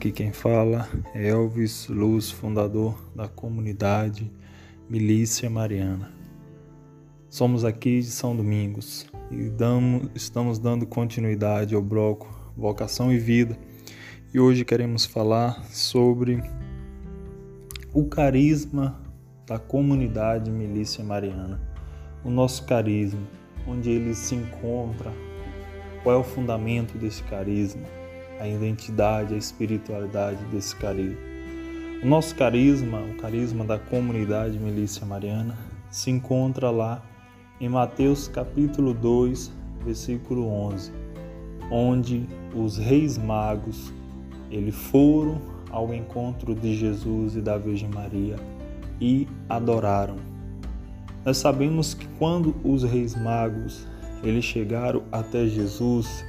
Aqui 0.00 0.12
quem 0.12 0.32
fala 0.32 0.88
é 1.14 1.28
Elvis 1.28 1.86
Luz, 1.86 2.30
fundador 2.30 2.98
da 3.14 3.28
comunidade 3.28 4.32
Milícia 4.88 5.50
Mariana. 5.50 6.10
Somos 7.28 7.66
aqui 7.66 8.00
de 8.00 8.06
São 8.06 8.34
Domingos 8.34 9.06
e 9.30 9.50
damos, 9.50 10.08
estamos 10.14 10.58
dando 10.58 10.86
continuidade 10.86 11.74
ao 11.74 11.82
bloco 11.82 12.26
Vocação 12.56 13.12
e 13.12 13.18
Vida. 13.18 13.58
E 14.32 14.40
hoje 14.40 14.64
queremos 14.64 15.04
falar 15.04 15.62
sobre 15.66 16.42
o 17.92 18.06
carisma 18.06 18.98
da 19.46 19.58
comunidade 19.58 20.50
Milícia 20.50 21.04
Mariana. 21.04 21.60
O 22.24 22.30
nosso 22.30 22.64
carisma, 22.64 23.20
onde 23.68 23.90
ele 23.90 24.14
se 24.14 24.34
encontra, 24.34 25.12
qual 26.02 26.16
é 26.16 26.18
o 26.18 26.24
fundamento 26.24 26.96
desse 26.96 27.22
carisma 27.24 27.99
a 28.40 28.48
identidade, 28.48 29.34
a 29.34 29.36
espiritualidade 29.36 30.42
desse 30.46 30.74
carisma. 30.74 31.20
O 32.02 32.06
nosso 32.06 32.34
carisma, 32.34 32.98
o 32.98 33.14
carisma 33.18 33.62
da 33.62 33.78
comunidade 33.78 34.58
Milícia 34.58 35.04
Mariana, 35.04 35.54
se 35.90 36.10
encontra 36.10 36.70
lá 36.70 37.02
em 37.60 37.68
Mateus 37.68 38.26
capítulo 38.26 38.94
2, 38.94 39.52
versículo 39.84 40.48
11, 40.48 40.90
onde 41.70 42.26
os 42.54 42.78
reis 42.78 43.18
magos 43.18 43.92
eles 44.50 44.74
foram 44.74 45.38
ao 45.70 45.92
encontro 45.92 46.54
de 46.54 46.74
Jesus 46.74 47.36
e 47.36 47.42
da 47.42 47.58
Virgem 47.58 47.90
Maria 47.90 48.36
e 48.98 49.28
adoraram. 49.46 50.16
Nós 51.24 51.36
sabemos 51.36 51.92
que 51.92 52.08
quando 52.18 52.56
os 52.64 52.82
reis 52.82 53.14
magos 53.14 53.86
eles 54.22 54.44
chegaram 54.44 55.02
até 55.12 55.46
Jesus, 55.46 56.24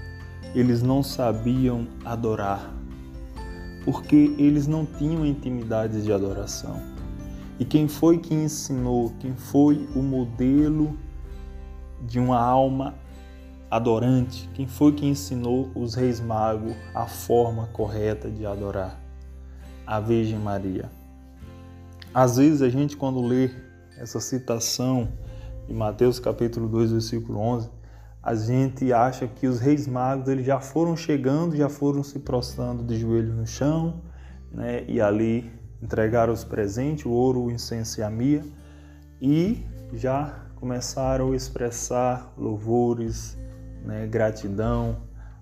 eles 0.53 0.81
não 0.81 1.01
sabiam 1.01 1.87
adorar, 2.03 2.73
porque 3.85 4.35
eles 4.37 4.67
não 4.67 4.85
tinham 4.85 5.25
intimidade 5.25 6.03
de 6.03 6.11
adoração. 6.11 6.81
E 7.59 7.65
quem 7.65 7.87
foi 7.87 8.17
que 8.17 8.33
ensinou, 8.33 9.13
quem 9.19 9.35
foi 9.35 9.87
o 9.95 10.01
modelo 10.01 10.97
de 12.07 12.19
uma 12.19 12.39
alma 12.39 12.95
adorante, 13.69 14.49
quem 14.53 14.67
foi 14.67 14.91
que 14.91 15.05
ensinou 15.05 15.69
os 15.75 15.93
reis 15.95 16.19
magos 16.19 16.73
a 16.93 17.05
forma 17.05 17.67
correta 17.67 18.29
de 18.29 18.45
adorar? 18.45 18.99
A 19.85 19.99
Virgem 19.99 20.39
Maria. 20.39 20.89
Às 22.13 22.37
vezes 22.37 22.61
a 22.61 22.69
gente 22.69 22.97
quando 22.97 23.21
lê 23.21 23.49
essa 23.97 24.19
citação 24.19 25.07
de 25.67 25.73
Mateus 25.73 26.19
capítulo 26.19 26.67
2, 26.67 26.91
versículo 26.91 27.39
11, 27.39 27.69
a 28.23 28.35
gente 28.35 28.93
acha 28.93 29.27
que 29.27 29.47
os 29.47 29.59
reis 29.59 29.87
magos 29.87 30.27
eles 30.27 30.45
já 30.45 30.59
foram 30.59 30.95
chegando, 30.95 31.55
já 31.55 31.69
foram 31.69 32.03
se 32.03 32.19
prostrando 32.19 32.83
de 32.83 32.99
joelhos 32.99 33.35
no 33.35 33.47
chão, 33.47 34.01
né? 34.51 34.83
E 34.87 35.01
ali 35.01 35.51
entregaram 35.81 36.31
os 36.31 36.43
presentes, 36.43 37.05
o 37.05 37.09
ouro, 37.09 37.41
o 37.41 37.51
incenso 37.51 37.99
e 37.99 38.03
a 38.03 38.09
mia, 38.09 38.43
e 39.19 39.65
já 39.93 40.45
começaram 40.55 41.31
a 41.31 41.35
expressar 41.35 42.31
louvores, 42.37 43.35
né? 43.83 44.05
gratidão, 44.05 44.97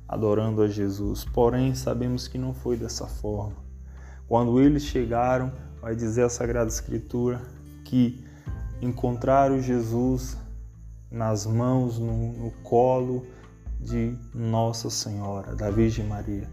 adorando 0.08 0.62
a 0.62 0.68
Jesus. 0.68 1.26
Porém, 1.26 1.76
sabemos 1.76 2.30
que 2.30 2.38
não 2.38 2.54
foi 2.54 2.78
dessa 2.78 3.06
forma. 3.06 3.58
Quando 4.28 4.62
eles 4.62 4.84
chegaram, 4.84 5.52
vai 5.82 5.96
dizer 5.96 6.24
a 6.24 6.30
Sagrada 6.30 6.70
Escritura 6.70 7.42
que 7.84 8.24
encontraram 8.82 9.62
Jesus 9.62 10.38
nas 11.12 11.46
mãos, 11.46 11.98
no, 11.98 12.34
no 12.34 12.52
colo 12.64 13.26
de 13.80 14.16
Nossa 14.34 14.90
Senhora, 14.90 15.56
da 15.56 15.70
Virgem 15.70 16.06
Maria. 16.06 16.48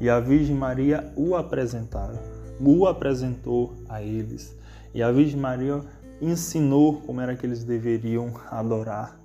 E 0.00 0.08
a 0.08 0.18
Virgem 0.18 0.56
Maria 0.56 1.12
o 1.16 1.36
apresentaram, 1.36 2.18
o 2.60 2.86
apresentou 2.86 3.74
a 3.88 4.02
eles. 4.02 4.54
E 4.92 5.02
a 5.02 5.12
Virgem 5.12 5.38
Maria 5.38 5.80
ensinou 6.20 7.00
como 7.02 7.20
era 7.20 7.36
que 7.36 7.46
eles 7.46 7.64
deveriam 7.64 8.32
adorar, 8.50 9.18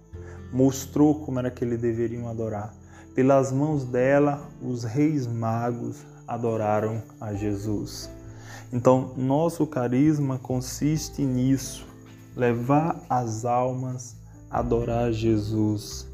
mostrou 0.52 1.16
como 1.26 1.40
era 1.40 1.50
que 1.50 1.64
eles 1.64 1.80
deveriam 1.80 2.28
adorar. 2.28 2.74
Pelas 3.16 3.52
mãos 3.52 3.84
dela, 3.84 4.48
os 4.62 4.84
reis 4.84 5.26
magos 5.26 6.06
adoraram 6.28 7.02
a 7.20 7.34
Jesus. 7.34 8.10
Então, 8.72 9.14
nosso 9.18 9.66
carisma 9.66 10.38
consiste 10.38 11.24
nisso, 11.24 11.88
levar 12.36 13.04
as 13.10 13.44
almas 13.46 14.19
adorar 14.50 15.12
Jesus 15.12 16.08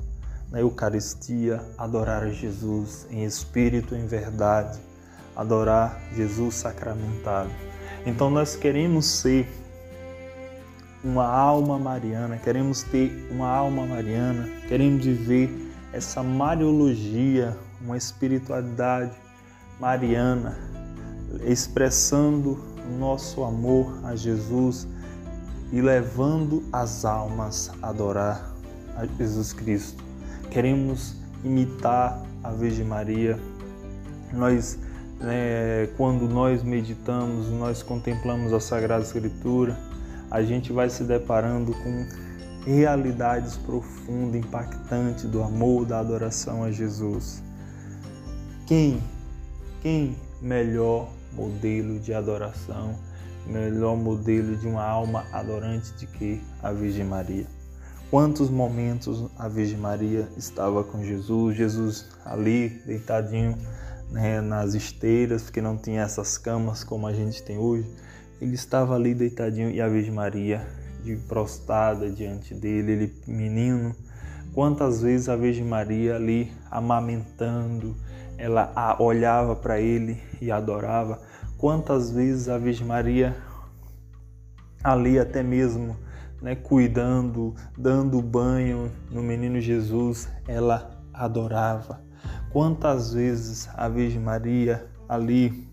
na 0.51 0.59
Eucaristia, 0.59 1.62
adorar 1.78 2.29
Jesus 2.31 3.07
em 3.09 3.23
espírito 3.23 3.96
em 3.96 4.06
verdade, 4.06 4.79
adorar 5.35 6.01
Jesus 6.16 6.56
sacramentado. 6.56 7.50
Então 8.06 8.29
nós 8.29 8.56
queremos 8.56 9.06
ser 9.06 9.47
uma 11.03 11.25
alma 11.28 11.78
mariana, 11.78 12.38
queremos 12.38 12.84
ter 12.84 13.28
uma 13.31 13.47
alma 13.47 13.85
mariana, 13.85 14.47
queremos 14.68 15.06
viver 15.06 15.50
essa 15.94 16.24
mariologia, 16.24 17.56
uma 17.81 17.95
espiritualidade 17.95 19.12
mariana, 19.79 20.57
expressando 21.45 22.63
nosso 22.97 23.44
amor 23.44 24.00
a 24.03 24.16
Jesus 24.16 24.88
e 25.71 25.81
levando 25.81 26.63
as 26.71 27.05
almas 27.05 27.71
a 27.81 27.89
adorar 27.89 28.53
a 28.95 29.05
Jesus 29.05 29.53
Cristo. 29.53 30.03
Queremos 30.49 31.15
imitar 31.43 32.21
a 32.43 32.51
Virgem 32.51 32.85
Maria. 32.85 33.39
Nós, 34.31 34.77
né, 35.19 35.87
quando 35.97 36.27
nós 36.27 36.63
meditamos, 36.63 37.49
nós 37.49 37.83
contemplamos 37.83 38.53
a 38.53 38.59
Sagrada 38.59 39.03
Escritura, 39.03 39.77
a 40.29 40.41
gente 40.41 40.71
vai 40.71 40.89
se 40.89 41.03
deparando 41.03 41.73
com 41.73 42.05
realidades 42.65 43.57
profundas, 43.57 44.35
impactantes 44.35 45.25
do 45.25 45.43
amor, 45.43 45.85
da 45.85 45.99
adoração 45.99 46.63
a 46.63 46.71
Jesus. 46.71 47.43
Quem, 48.65 48.99
quem 49.81 50.15
melhor 50.41 51.09
modelo 51.33 51.99
de 51.99 52.13
adoração 52.13 52.95
melhor 53.47 53.95
modelo 53.95 54.56
de 54.56 54.67
uma 54.67 54.83
alma 54.83 55.25
adorante 55.31 55.94
de 55.94 56.07
que 56.07 56.41
a 56.61 56.72
Virgem 56.72 57.06
Maria. 57.06 57.45
Quantos 58.09 58.50
momentos 58.50 59.25
a 59.38 59.47
Virgem 59.47 59.78
Maria 59.78 60.28
estava 60.38 60.83
com 60.83 61.03
Jesus, 61.03 61.56
Jesus 61.56 62.09
ali 62.23 62.69
deitadinho 62.85 63.57
né, 64.11 64.41
nas 64.41 64.73
esteiras, 64.73 65.44
porque 65.44 65.61
não 65.61 65.78
tinha 65.78 66.03
essas 66.03 66.38
camas 66.38 66.83
como 66.83 67.07
a 67.07 67.13
gente 67.13 67.44
tem 67.44 67.57
hoje. 67.57 67.89
Ele 68.39 68.56
estava 68.56 68.95
ali 68.95 69.13
deitadinho 69.13 69.69
e 69.69 69.81
a 69.81 69.88
Virgem 69.88 70.13
Maria 70.13 70.66
de 71.03 71.16
prostrada 71.16 72.09
diante 72.09 72.53
dele, 72.53 72.91
ele 72.91 73.16
menino. 73.27 73.95
Quantas 74.53 75.01
vezes 75.01 75.27
a 75.27 75.35
Virgem 75.35 75.66
Maria 75.66 76.16
ali 76.16 76.51
amamentando, 76.72 77.95
ela 78.38 78.95
olhava 79.00 79.56
para 79.56 79.79
ele 79.79 80.22
e 80.41 80.51
adorava. 80.51 81.22
Quantas 81.57 82.11
vezes 82.11 82.49
a 82.49 82.57
Virgem 82.57 82.85
Maria 82.85 83.35
ali 84.83 85.17
até 85.17 85.41
mesmo 85.41 85.97
né, 86.41 86.55
cuidando, 86.55 87.55
dando 87.77 88.21
banho 88.21 88.91
no 89.09 89.23
menino 89.23 89.59
Jesus, 89.59 90.29
ela 90.47 91.01
adorava. 91.13 92.01
Quantas 92.51 93.13
vezes 93.13 93.69
a 93.73 93.89
Virgem 93.89 94.21
Maria 94.21 94.85
ali 95.09 95.67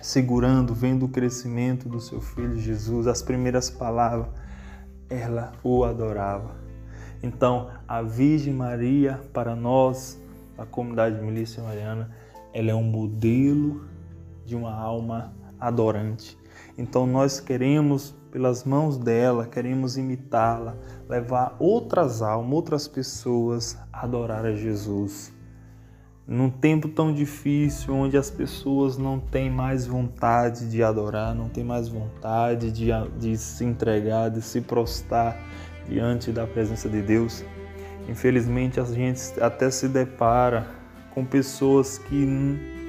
segurando, 0.00 0.74
vendo 0.74 1.04
o 1.04 1.08
crescimento 1.08 1.88
do 1.88 2.00
seu 2.00 2.20
filho 2.20 2.56
Jesus, 2.56 3.06
as 3.06 3.22
primeiras 3.22 3.68
palavras, 3.68 4.28
ela 5.10 5.52
o 5.62 5.84
adorava. 5.84 6.54
Então, 7.22 7.70
a 7.88 8.02
Virgem 8.02 8.54
Maria, 8.54 9.20
para 9.32 9.56
nós, 9.56 10.20
a 10.56 10.64
comunidade 10.64 11.20
Milícia 11.20 11.62
Mariana, 11.62 12.10
ela 12.52 12.70
é 12.70 12.74
um 12.74 12.84
modelo 12.84 13.84
de 14.46 14.54
uma 14.54 14.72
alma 14.72 15.34
adorante. 15.60 16.38
Então 16.78 17.06
nós 17.06 17.40
queremos, 17.40 18.14
pelas 18.30 18.64
mãos 18.64 18.96
dela, 18.96 19.46
queremos 19.46 19.96
imitá-la, 19.96 20.76
levar 21.08 21.56
outras 21.58 22.22
almas, 22.22 22.52
outras 22.52 22.88
pessoas 22.88 23.76
a 23.92 24.04
adorar 24.04 24.44
a 24.44 24.52
Jesus. 24.52 25.34
Num 26.26 26.50
tempo 26.50 26.88
tão 26.88 27.12
difícil, 27.12 27.94
onde 27.94 28.16
as 28.16 28.30
pessoas 28.30 28.98
não 28.98 29.20
têm 29.20 29.50
mais 29.50 29.86
vontade 29.86 30.68
de 30.68 30.82
adorar, 30.82 31.34
não 31.34 31.48
têm 31.48 31.62
mais 31.62 31.88
vontade 31.88 32.72
de, 32.72 32.88
de 33.18 33.36
se 33.36 33.64
entregar, 33.64 34.28
de 34.28 34.42
se 34.42 34.60
prostrar 34.60 35.38
diante 35.88 36.32
da 36.32 36.46
presença 36.46 36.88
de 36.88 37.00
Deus, 37.00 37.44
infelizmente 38.08 38.80
a 38.80 38.84
gente 38.84 39.20
até 39.40 39.70
se 39.70 39.88
depara 39.88 40.66
com 41.14 41.24
pessoas 41.24 41.96
que 41.96 42.85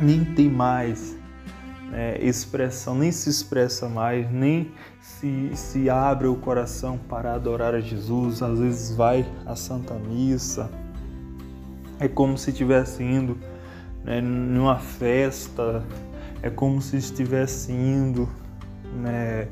nem 0.00 0.24
tem 0.24 0.48
mais 0.48 1.16
né, 1.90 2.18
expressão, 2.20 2.94
nem 2.94 3.12
se 3.12 3.28
expressa 3.28 3.88
mais, 3.88 4.30
nem 4.30 4.72
se, 5.00 5.50
se 5.54 5.90
abre 5.90 6.26
o 6.28 6.36
coração 6.36 6.96
para 6.96 7.34
adorar 7.34 7.74
a 7.74 7.80
Jesus. 7.80 8.42
Às 8.42 8.58
vezes 8.58 8.96
vai 8.96 9.26
à 9.44 9.54
Santa 9.54 9.94
Missa, 9.94 10.70
é 11.98 12.08
como 12.08 12.38
se 12.38 12.50
estivesse 12.50 13.02
indo 13.02 13.38
né, 14.04 14.20
numa 14.20 14.78
festa, 14.78 15.84
é 16.42 16.48
como 16.48 16.80
se 16.80 16.96
estivesse 16.96 17.72
indo 17.72 18.28
né, 19.02 19.48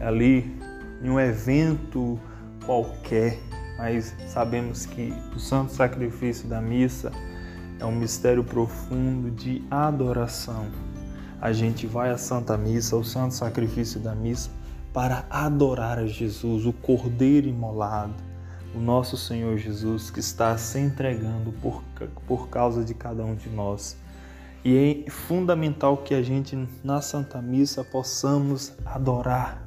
ali 0.00 0.58
em 1.02 1.10
um 1.10 1.20
evento 1.20 2.18
qualquer, 2.64 3.38
mas 3.78 4.14
sabemos 4.26 4.86
que 4.86 5.12
o 5.34 5.38
santo 5.38 5.72
sacrifício 5.72 6.48
da 6.48 6.60
missa 6.60 7.12
é 7.78 7.84
um 7.84 7.94
mistério 7.94 8.44
profundo 8.44 9.30
de 9.30 9.62
adoração. 9.70 10.66
A 11.40 11.52
gente 11.52 11.86
vai 11.86 12.10
à 12.10 12.16
Santa 12.16 12.56
Missa, 12.56 12.96
ao 12.96 13.04
santo 13.04 13.34
sacrifício 13.34 14.00
da 14.00 14.14
missa, 14.14 14.50
para 14.92 15.26
adorar 15.28 15.98
a 15.98 16.06
Jesus, 16.06 16.64
o 16.64 16.72
Cordeiro 16.72 17.48
imolado, 17.48 18.14
o 18.74 18.78
nosso 18.78 19.16
Senhor 19.16 19.58
Jesus 19.58 20.10
que 20.10 20.20
está 20.20 20.56
se 20.56 20.78
entregando 20.78 21.52
por, 21.60 21.82
por 22.26 22.48
causa 22.48 22.84
de 22.84 22.94
cada 22.94 23.24
um 23.24 23.34
de 23.34 23.48
nós. 23.50 23.96
E 24.64 25.04
é 25.06 25.10
fundamental 25.10 25.98
que 25.98 26.14
a 26.14 26.22
gente, 26.22 26.56
na 26.82 27.02
Santa 27.02 27.42
Missa, 27.42 27.84
possamos 27.84 28.72
adorar, 28.86 29.62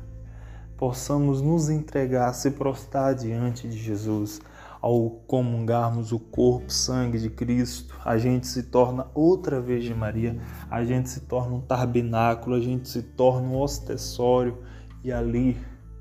possamos 0.75 1.41
nos 1.41 1.69
entregar, 1.69 2.33
se 2.33 2.49
prostrar 2.51 3.13
diante 3.13 3.67
de 3.67 3.77
Jesus. 3.77 4.41
Ao 4.81 5.09
comungarmos 5.27 6.11
o 6.11 6.19
corpo, 6.19 6.71
sangue 6.71 7.19
de 7.19 7.29
Cristo, 7.29 7.95
a 8.05 8.17
gente 8.17 8.47
se 8.47 8.63
torna 8.63 9.07
outra 9.13 9.59
vez 9.59 9.83
de 9.83 9.93
Maria, 9.93 10.39
a 10.69 10.83
gente 10.83 11.09
se 11.09 11.21
torna 11.21 11.55
um 11.55 11.61
tabernáculo, 11.61 12.55
a 12.55 12.61
gente 12.61 12.87
se 12.87 13.01
torna 13.01 13.47
um 13.47 13.57
ostensório 13.59 14.57
e 15.03 15.11
ali 15.11 15.57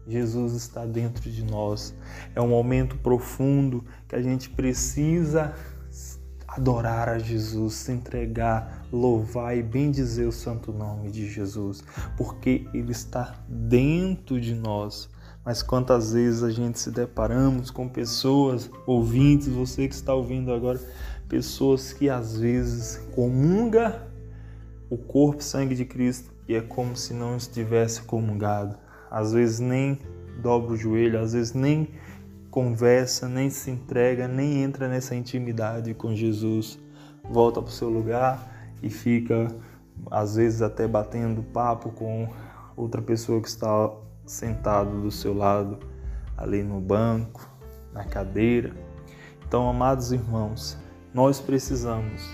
Jesus 0.07 0.53
está 0.53 0.85
dentro 0.87 1.31
de 1.31 1.45
nós. 1.45 1.95
É 2.35 2.41
um 2.41 2.49
momento 2.49 2.97
profundo 2.99 3.85
que 4.07 4.15
a 4.15 4.23
gente 4.23 4.51
precisa 4.51 5.55
adorar 6.47 7.09
a 7.09 7.19
Jesus, 7.19 7.75
se 7.75 7.93
entregar, 7.93 8.87
louvar 8.93 9.57
e 9.57 9.63
bendizer 9.63 10.27
o 10.27 10.33
santo 10.33 10.73
nome 10.73 11.11
de 11.11 11.29
Jesus, 11.31 11.83
porque 12.17 12.67
Ele 12.73 12.93
está 12.93 13.35
dentro 13.49 14.41
de 14.41 14.55
nós. 14.55 15.11
Mas 15.47 15.63
quantas 15.63 16.13
vezes 16.13 16.43
a 16.43 16.51
gente 16.51 16.77
se 16.77 16.91
deparamos 16.91 17.71
com 17.71 17.89
pessoas, 17.89 18.69
ouvintes, 18.85 19.47
você 19.47 19.87
que 19.87 19.95
está 19.95 20.13
ouvindo 20.13 20.53
agora, 20.53 20.81
pessoas 21.29 21.93
que 21.93 22.11
às 22.11 22.37
vezes 22.37 22.97
comunga 23.15 24.09
o 24.91 24.99
corpo 24.99 25.41
e 25.41 25.45
sangue 25.45 25.77
de 25.77 25.85
Cristo 25.85 26.33
e 26.49 26.57
é 26.57 26.61
como 26.61 26.97
se 26.97 27.15
não 27.15 27.37
estivesse 27.37 28.03
comungado. 28.03 28.77
Às 29.09 29.33
vezes 29.33 29.61
nem 29.61 30.01
dobra 30.43 30.73
o 30.73 30.77
joelho, 30.77 31.21
às 31.21 31.33
vezes 31.33 31.55
nem 31.55 31.91
conversa, 32.51 33.29
nem 33.29 33.49
se 33.49 33.71
entrega, 33.71 34.27
nem 34.27 34.65
entra 34.65 34.89
nessa 34.89 35.15
intimidade 35.15 35.95
com 35.95 36.13
Jesus. 36.13 36.77
Volta 37.23 37.63
para 37.63 37.69
o 37.69 37.73
seu 37.73 37.89
lugar 37.89 38.73
e 38.83 38.91
fica, 38.91 39.47
às 40.11 40.35
vezes, 40.35 40.61
até 40.61 40.89
batendo 40.89 41.41
papo 41.41 41.91
com 41.91 42.29
outra 42.77 43.01
pessoa 43.01 43.41
que 43.41 43.49
está 43.49 43.93
sentado 44.27 45.01
do 45.01 45.11
seu 45.11 45.33
lado, 45.33 45.79
ali 46.37 46.63
no 46.63 46.81
banco, 46.81 47.49
na 47.93 48.05
cadeira. 48.05 48.73
Então, 49.47 49.69
amados 49.69 50.13
irmãos, 50.13 50.77
nós 51.15 51.41
precisamos, 51.41 52.29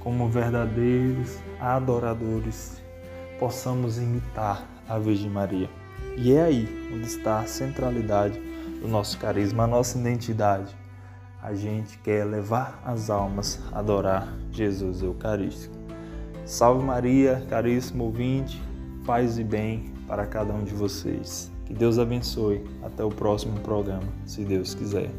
como 0.00 0.28
verdadeiros 0.28 1.38
adoradores, 1.60 2.80
possamos 3.38 3.98
imitar 3.98 4.66
a 4.88 4.98
Virgem 4.98 5.30
Maria. 5.30 5.68
E 6.16 6.32
é 6.32 6.44
aí 6.44 6.88
onde 6.94 7.06
está 7.06 7.40
a 7.40 7.46
centralidade 7.46 8.40
o 8.84 8.88
nosso 8.88 9.18
carisma, 9.18 9.64
a 9.64 9.66
nossa 9.66 9.98
identidade. 9.98 10.76
A 11.42 11.54
gente 11.54 11.98
quer 11.98 12.24
levar 12.24 12.82
as 12.84 13.08
almas 13.08 13.60
a 13.72 13.78
adorar 13.78 14.28
Jesus 14.50 15.02
Eucarístico. 15.02 15.74
Salve 16.44 16.84
Maria, 16.84 17.44
caríssimo 17.48 18.04
ouvinte, 18.04 18.62
paz 19.06 19.38
e 19.38 19.44
bem 19.44 19.93
para 20.06 20.26
cada 20.26 20.52
um 20.52 20.64
de 20.64 20.74
vocês. 20.74 21.50
Que 21.64 21.72
Deus 21.72 21.98
abençoe. 21.98 22.62
Até 22.82 23.04
o 23.04 23.10
próximo 23.10 23.58
programa, 23.60 24.08
se 24.26 24.44
Deus 24.44 24.74
quiser. 24.74 25.10